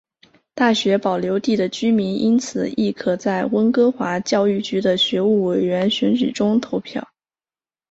[0.55, 7.07] 大学保留地的居民因此亦可在温哥华教育局的学务委员选举中投票。